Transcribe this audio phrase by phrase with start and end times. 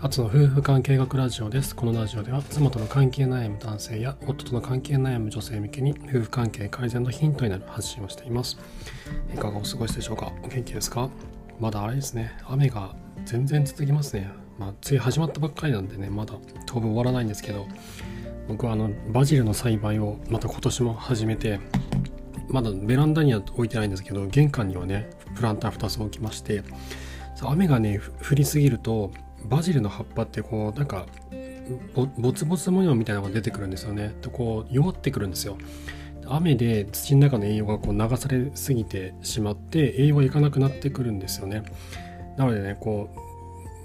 [0.00, 1.74] アツの夫婦関係学ラジオです。
[1.74, 8.56] このラジオでは妻との関係悩む男性や夫との関係悩む女性向けに夫婦関係改善のヒントになる発信をしています。
[9.34, 10.30] いかがお過ごしでしょうか？
[10.44, 11.10] お元気ですか？
[11.58, 14.30] まだあれですね、雨が全然続きますね。
[14.56, 16.34] まあ、梅雨始まったばっかりなんでね、まだ
[16.66, 17.66] 当分終わらないんですけど、
[18.46, 21.58] 僕はあのバジルの栽培をまた今年も始めて、
[22.48, 26.62] まだベランダには置いてないんですけど、玄関にはね、プランター2つ置きまして、
[27.42, 29.10] 雨がね、降りすぎると、
[29.44, 31.06] バジルの葉っぱってこうなんか
[32.18, 34.14] ボツボツ模様みたいなのが出てくるんですよね。
[34.20, 35.56] とこう弱ってくるんですよ。
[36.26, 41.62] 雨で土の中の栄養がこう流されすぎてしまって栄養がいかなくなってくるんですよね。
[42.36, 43.10] なのでねこ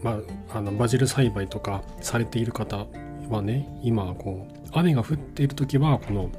[0.02, 2.86] う、まあ、あのバジル栽培とかされている方
[3.30, 6.30] はね今こう雨が降っている時はこの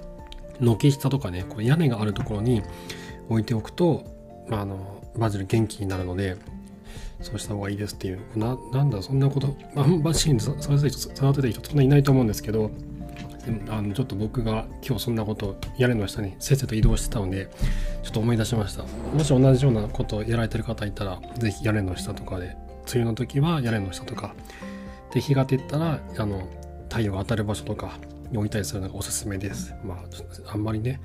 [0.61, 2.63] 軒下とかねこう屋根があるところに
[3.29, 4.05] 置いておくと、
[4.49, 6.37] まあ、あのバジル元気になるので
[7.21, 8.21] そうした方がいいですっていう。
[8.37, 12.71] ななんだそんなことあんましに育てて育てて人そんないないと思うんですけど
[13.69, 17.51] あのちょっと僕が今日そんなこと屋根の下にせっせと移動してたので
[18.03, 18.85] ちょっと思い出しました。
[18.85, 22.57] もし同じようなことをやられてる方いたら是非屋根の下とかで
[22.93, 24.35] 梅雨の時は屋根の下とか
[25.13, 26.49] で日が照ったらあの
[26.89, 27.99] 太陽が当たる場所とか
[28.31, 29.75] に置いたりするのがおすすめです。
[29.85, 31.01] まああんまりね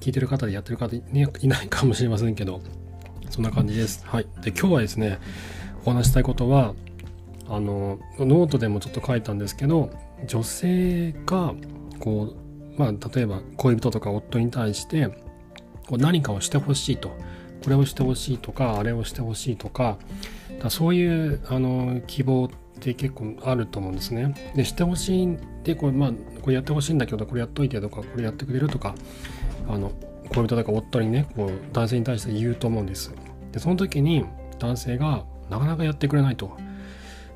[0.00, 1.02] 聞いてる方でやってる方い
[1.48, 2.60] ないかもしれませんけど
[3.30, 4.04] そんな感じです。
[4.06, 4.26] はい。
[4.42, 5.18] で、今日はですね、
[5.84, 6.74] お話したいことは、
[7.48, 9.90] あの、ノートでもちょっと書いたんですけど、
[10.26, 11.54] 女性が、
[11.98, 12.34] こ
[12.76, 15.08] う、まあ、例えば恋人とか夫に対して、
[15.86, 17.16] こう何かをしてほしいと。
[17.64, 19.98] これをしてほしいとか、あれをしてほしいとか、
[20.62, 22.48] だそういうあの希望っ
[22.80, 24.52] て結構あると思うんですね。
[24.54, 26.12] で、してほしいんで、これ、まあ、
[26.42, 28.94] これやってほしいんだけど、これやっといてとか、これやってくれるとか、
[29.68, 29.92] あの、
[30.28, 33.12] 恋人とか夫にねこう男性に対して言うと思うんです。
[33.52, 34.24] でその時に
[34.58, 36.56] 男性がなかなかやってくれないと。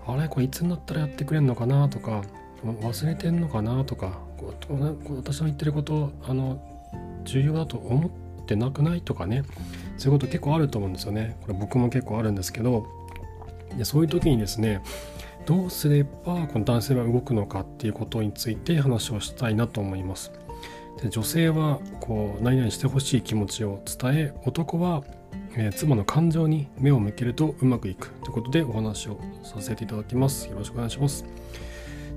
[0.06, 2.22] あれこれいつになったらやってくれるのかなとか
[2.64, 4.18] 忘れてんのかなとか
[5.16, 6.60] 私の言ってることあの
[7.24, 9.44] 重要だと思ってなくないとかね。
[9.96, 11.36] そういうこと結構あると思うんですよね。
[11.42, 12.86] これ僕も結構あるんですけど。
[13.76, 14.82] でそういう時にですね
[15.46, 20.30] どうすればこの男性は動くのかっていうことについて話をしたいなと思います。
[21.00, 25.02] で女性はこう何々してほしい気持ちを伝え男は、
[25.56, 28.10] えー、妻の感情に目を向けるとうまくいく。
[28.24, 30.48] ということでお話をさせていただきます。
[30.48, 31.24] よろしくお願いします。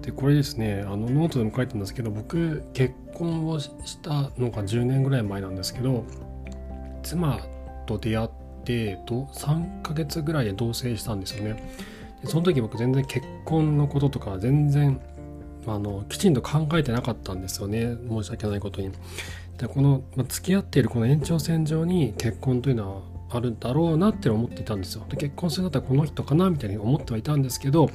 [0.01, 3.71] でこれですねあのノートでも書いてるんですけど僕結婚をし
[4.01, 6.05] たのが10年ぐらい前なんですけど
[7.01, 7.39] 妻
[7.87, 8.29] と出会っ
[8.63, 11.63] て3ヶ月ぐらいで同棲したんですよね。
[12.21, 14.99] でその時僕全然結婚のこととか全然
[15.67, 18.91] あのきちんと考えてなかったんですよね申し訳ないことに。
[19.57, 25.05] でこの、まあ、付き合っているこの延長線上に結婚というのはあるんだろうなって思っていたんですよ。
[25.09, 27.89] で結婚するんだったらこの人かなみたいに思ってはいたんですけど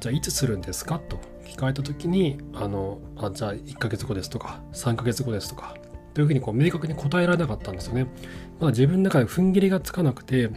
[0.00, 0.98] じゃあいつするんですか？
[0.98, 5.76] と聞かれた時にあのあじゃあ1ヶ月後ですとか3ヶ月後ですとか
[6.14, 8.06] というふうにこう明確に答えられなかったんですよね。
[8.58, 10.50] まだ自分の中で踏ん切りがつかなくて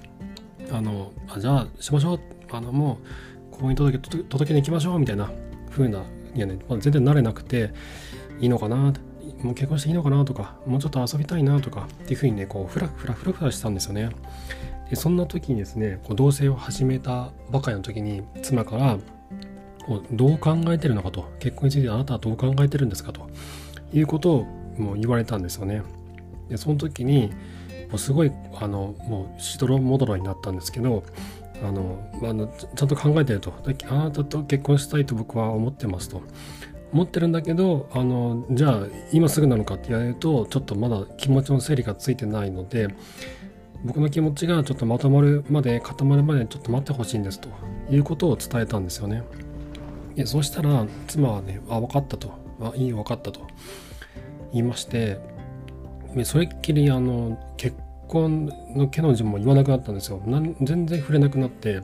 [0.71, 2.19] あのあじゃあしましょう
[2.51, 2.99] あのも
[3.51, 5.29] う婚姻届届けに行きましょうみたいな
[5.69, 6.03] 風な
[6.35, 7.71] いやね、まあ、全然慣れなくて
[8.39, 8.93] いいのかな
[9.41, 14.09] もう結婚していいのかなとかもうちょっと遊びたいなとかっていう風にねこうフラフラフラフラしたんですよね。
[14.89, 18.97] でそんな時にですねこう同棲を始めたばかりの時に妻から
[19.85, 23.27] こうどう考えてるのかと結婚についてあなたはどう考えてるんですかと
[23.93, 24.43] いうことを
[24.77, 25.81] もう言われたんですよね。
[26.49, 27.31] でその時に
[27.89, 31.03] もうすごいあのもうしどろもどろになったんですけど
[31.63, 33.53] あの、あちゃんと考えてると。
[33.89, 36.21] あなたと結婚したいと僕は思ってますと。
[36.93, 38.79] 思ってるんだけどあのじゃあ
[39.11, 42.87] 今すぐなのかって言われるとちょっとまだ気持ちの整理がついてないので
[43.83, 47.49] 僕の気持ちがちょっとまとまるまで固まるまでちょっと待ってほしいんですと。
[47.89, 49.23] いうことを伝えたんですよね。
[50.15, 53.41] でそうしたら妻はね「あ分かった」と「あいい分かった」と。
[54.53, 55.19] 言いまして
[56.23, 57.75] それっきりあの結
[58.07, 60.21] 婚の毛の字も言わなくなったんですよ。
[60.61, 61.81] 全然触れなくなって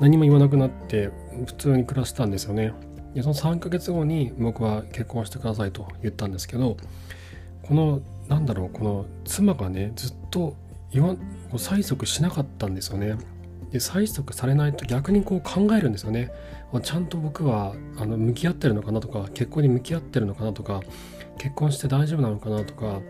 [0.00, 1.10] 何も言わなくなって
[1.46, 2.72] 普通に暮らしたんですよね。
[3.14, 6.76] でその3ヶ月後に僕は結婚してくださいと言ったんですけど
[7.62, 10.54] このなんだろうこの妻がねずっと
[10.92, 11.16] 言わ
[11.52, 13.16] 催促しなかったんですよね。
[13.72, 16.32] で催促されないと逆にこう考えるんですよね。
[16.82, 20.82] ちゃんと僕はあの向き合ってるのかなとか結婚に向き合ってるのかなとか
[21.38, 23.00] 結婚して大丈夫なのかなとか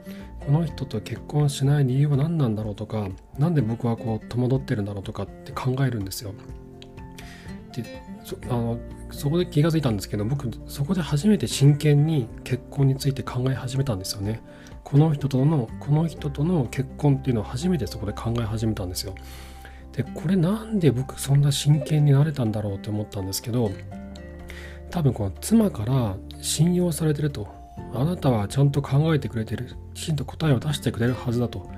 [0.41, 3.09] この人と結婚しない理由は何なんだろうとか
[3.39, 6.33] 何で僕はこう戸惑ってるんだろうとかって考えるんですよ。
[7.73, 8.79] でそあの
[9.11, 14.41] そこで気が付いたんですけど僕そこで初めて真剣に結婚について考え始めたんですよね。
[14.83, 19.15] この人とのこの人との結婚っていうのを初めてそこで考え始めたんですよ。
[19.93, 23.71] でこれなんで僕そんな真剣になれたんだろうって思ったんですけど
[24.91, 27.60] 多分この妻から信用されてると
[27.95, 31.69] あなたはちゃんと考えてくれてるきちんと答えを出してくれるはずだと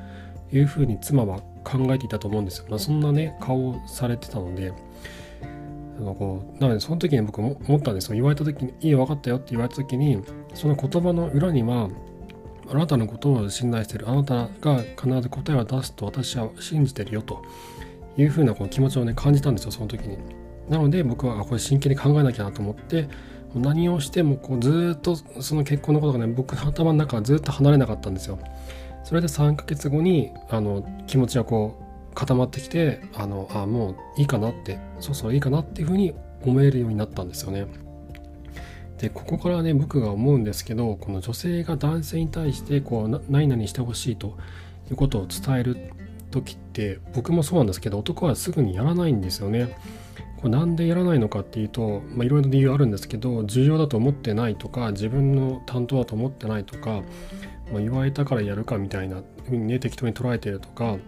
[0.52, 4.72] いうふうに妻は考えていたと思うんですよ、まあ、そんなね顔をされてたので
[6.02, 8.14] のこうなのでその時に僕も思ったんですよ。
[8.14, 10.18] 言われた時に「いいよ分かったよ」って言われた時に
[10.54, 11.88] その言葉の裏には
[12.70, 17.42] あなたのことを信頼してるあなたが必ず答えを出すと私は信じてるよと
[18.16, 20.18] いうふうなこの気持ちをね感じたんですよその時に。
[20.68, 23.08] なので僕はこれ真剣に考えなきゃなと思って
[23.54, 28.38] 何をしてもこうずっとその結婚のことがね僕の頭の中はずっと離れなかったんですよ。
[29.04, 31.78] それで3ヶ月後にあの気持ちがこ
[32.10, 36.14] う固まってきてあのあもういいかなってそうそういいかなっていうふうに
[36.44, 37.66] 思えるようになったんですよね。
[38.98, 44.36] でここからね僕が思うんですけどこの女性が男性に対してこう何々してほしいと
[44.90, 45.76] いうことを伝える
[46.30, 49.76] 時って僕もそうなんですけど男はすぐにやらないんですよね。
[50.42, 57.02] これなんでやらないのかっていうといろいろ理由あるんですけど重要だと思ってないとか自分の担当だと思ってないとか、
[57.70, 60.98] まあ、言われたからやるかみたいなふうにね適当に捉えてるとか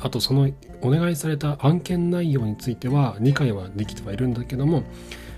[0.00, 0.50] あとその
[0.80, 4.82] お願いされた案件内容については理解はできてはいるんだけども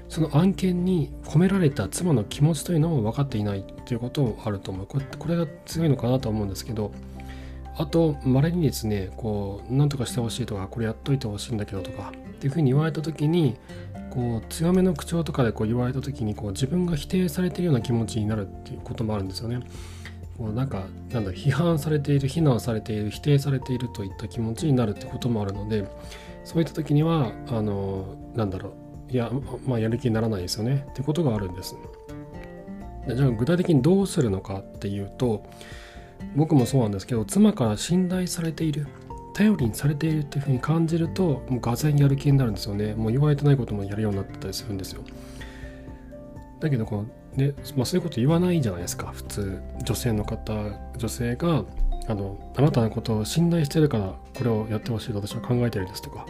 [0.08, 4.86] その案件に込められた妻の気持ちというのも分かっていないということもあると思う。
[4.86, 6.90] これこれが強いのかなと思うんですけど
[7.76, 13.54] あとまれにですねこう何とかしてほしいとかこれやっといてほしいんだけどとかっていうふうに言われた時に
[14.08, 19.60] こう強めの口調とかでこう言われた時にこう自分が否定されているような気持ちになるっていうこともあるんですよね。
[20.38, 25.86] こうなんかなんだ批判されている非難されている否定されているといった気持ちになるってこともあるので
[26.44, 28.72] そういった時にはあのなんだろ
[29.10, 29.30] ういや
[29.66, 31.76] まあやる気にならないですよねってことがあるんです。
[33.14, 35.44] じゃあ具体的にどうするのかっていうと
[36.36, 38.86] 僕もそうなんですけど妻から信頼されている
[39.40, 42.94] 頼りにされているっていうふうに感じるともうがぜやる気になるんですよね。
[42.94, 45.02] もう言われてないこともやるようになってたりするんですよ。
[46.60, 47.06] だけどこの
[47.36, 49.12] ね、まあ、そういうこと言わないじゃないですか。
[49.14, 50.52] 普通女性の方
[50.98, 51.64] 女性が
[52.06, 56.26] あのあなたのことを信頼してるからこれをやってほしいと私は考えてるんですとか。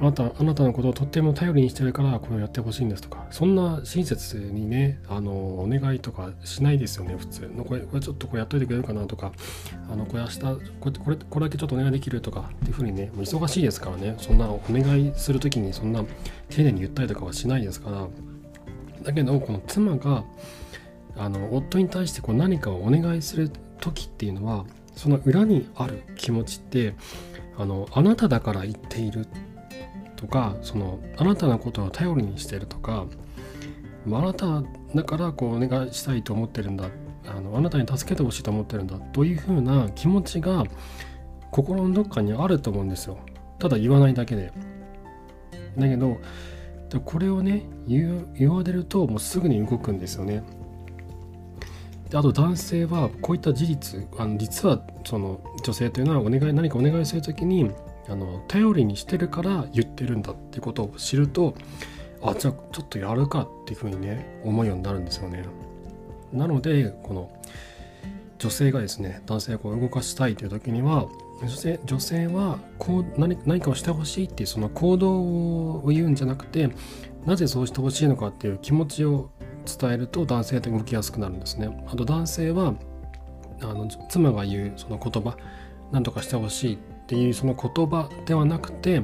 [0.00, 3.26] あなたあなたのことをとっても頼りにしてるからこれをやってほしいんですとか。
[3.30, 7.50] そんな親切にねあのお願いとかしないですよね普通。
[7.54, 9.32] のこれこれちょっとこれやっといてくれるかなとか。
[9.90, 10.56] あのこれ明日こ
[10.86, 12.50] れこれこれだけちょっとお願いできるとか。
[12.50, 14.14] っていうふうにねもう忙しいですからね。
[14.18, 16.02] そんなお願いする時にそんな
[16.48, 18.08] 丁寧に言ったりとかはしないですから。
[19.02, 20.24] だけどこの妻が
[21.16, 23.50] あの夫に対してこう何かをお願いする
[23.80, 24.64] 時っていうのは
[24.94, 26.94] その裏にある気持ちって
[27.56, 29.26] あのあなただから言っている
[30.20, 33.06] とかそのあなたのことを頼りにしてるとか
[34.06, 34.62] あなた
[34.94, 36.90] だからこうお願いしたいと思ってるんだ
[37.26, 40.64] あのあなたに助けてほしいと思ってるんだというふうな気持ちが
[41.50, 43.18] 心のどっかにあると思うんですよ。
[43.58, 44.52] ただ言わないだけで。
[45.76, 46.18] だけど
[47.04, 50.42] これをね言言われるともうすぐに動くんですよね。
[52.10, 57.70] であと男性はこういった事実あの実はその女性というのはお願い何かお願いする時に
[58.10, 61.54] あの頼りにしてるから言ってるんだってことを知ると
[62.22, 65.44] あじゃあちょっとやるかっていうふうにね思うようになるんですよね。
[66.32, 67.30] なのでこの
[68.38, 71.06] 女性がですね男性をこう動かしたいという時には
[71.40, 76.70] 女性女性はこう何何かをしてほしいっていうその行動を言うんじゃなくて
[77.26, 79.30] なぜそうしてほしいのかっていう気持ちを
[79.64, 81.84] 伝えると男性って動きやすくなるんですね。
[81.86, 82.74] あと男性は
[83.62, 85.36] あの妻が言うその言葉
[85.92, 86.78] 何とかしてほしいっ
[87.10, 89.02] ていうその言葉ではなくて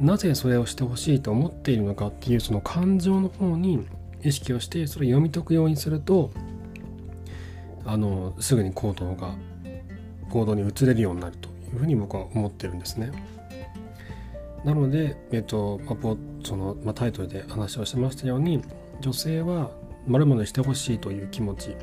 [0.00, 3.86] なぜそれをしてほしいと思っているのかっていうその感情の方に
[4.22, 6.30] 意識をしてそれを読み解くようにすると
[7.84, 9.34] あのすぐに行動が
[10.30, 13.12] 行動に移れるようになるというふうに僕は思ってるんですね。
[14.64, 18.62] なので、えっとまあ、そのまあ、タイトルで話をしてましたように
[19.00, 19.70] 女性は
[20.06, 21.76] まるまるしてほしいという気持ち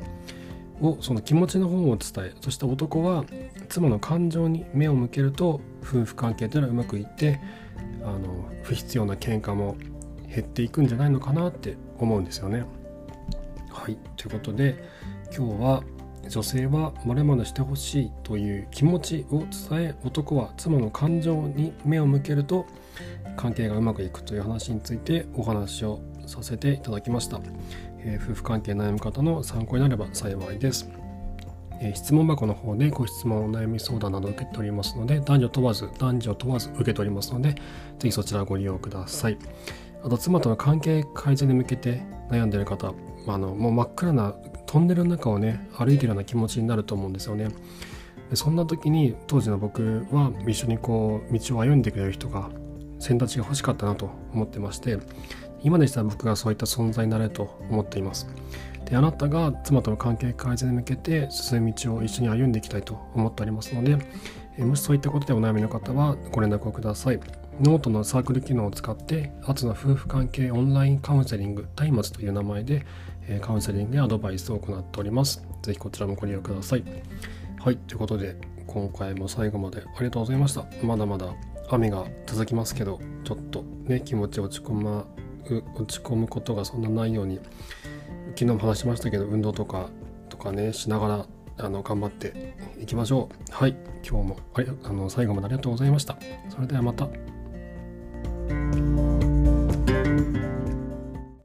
[0.80, 3.24] をその気持ちの方を伝えそして男は
[3.68, 7.40] 妻の感情に目を向けると夫婦関係というのはうまくいって
[8.02, 9.76] あの不必要な喧嘩も
[10.28, 12.64] 減っていくんじゃないのかなって思うんですよね。
[13.70, 14.84] はいということで
[15.36, 15.82] 今日は
[16.28, 22.66] 女性はまるまるしてほしいという気持ちを伝え男は妻の感情に目を向けると
[23.36, 27.40] 関係がうまくいくという話についてお話をさせていただきました。
[28.04, 30.88] えー、夫婦関係悩む方の参考になれば幸いです。
[31.80, 39.38] えー、質問箱の方でご質問、お悩み相談など受けておりますので、男女問わず、男女問わず受けておりますので、ぜひそちらご利用ください。
[40.02, 42.92] あと、妻との関係改善に向けて悩んでいる方、
[43.26, 44.34] あのもう真っ暗な
[44.66, 47.48] トンネルの中をね、歩いてるような気持ちになると思うんですよね。
[48.32, 52.50] そんな時に当時の僕は一緒にこう道を歩んでくれる人が
[52.98, 54.98] 選択肢が欲しかったなと思ってまして
[55.64, 58.28] 今でしたら僕がそういった存在になれると思っています。
[58.84, 63.96] であなたが妻との関係改善に向けて進む道を一緒に歩んでいきたいと思っておりますので
[64.62, 67.20] もしそういったことでお悩みの方はご連絡をください。
[67.60, 72.84] ノートのサークル機能を使ってアツの夫婦関係オンラインカウンセリング松明という名前で
[73.40, 75.42] カウンセリングでアドバイスを行っております。
[75.62, 76.84] ぜひこちらもご利用ください。
[77.58, 80.66] はいということで今回も最後までありがとうございました。
[80.84, 81.32] まだまだ
[81.70, 85.06] 雨が続きますけどちょっとね気持ち落ち込ま
[85.74, 87.40] 落ち込むことがそんなないように
[88.30, 89.90] 昨日も話しましたけど運動とか
[90.28, 93.52] とかねしながらあの頑張っていきましょう。
[93.52, 93.76] はい。
[94.06, 96.16] 今日もああの最後までありがとうございました。
[96.48, 97.08] それではまた。